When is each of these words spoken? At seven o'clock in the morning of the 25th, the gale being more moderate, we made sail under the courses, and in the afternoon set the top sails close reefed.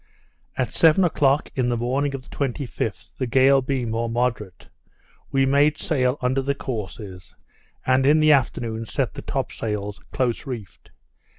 At 0.57 0.73
seven 0.73 1.03
o'clock 1.03 1.51
in 1.53 1.69
the 1.69 1.77
morning 1.77 2.15
of 2.15 2.23
the 2.23 2.35
25th, 2.35 3.11
the 3.19 3.27
gale 3.27 3.61
being 3.61 3.91
more 3.91 4.09
moderate, 4.09 4.67
we 5.31 5.45
made 5.45 5.77
sail 5.77 6.17
under 6.23 6.41
the 6.41 6.55
courses, 6.55 7.35
and 7.85 8.03
in 8.03 8.19
the 8.19 8.31
afternoon 8.31 8.87
set 8.87 9.13
the 9.13 9.21
top 9.21 9.51
sails 9.51 9.99
close 10.11 10.47
reefed. 10.47 10.89